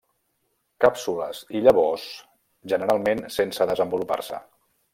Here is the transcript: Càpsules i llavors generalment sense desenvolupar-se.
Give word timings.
Càpsules 0.85 1.41
i 1.59 1.61
llavors 1.67 2.07
generalment 2.73 3.25
sense 3.39 3.69
desenvolupar-se. 3.73 4.45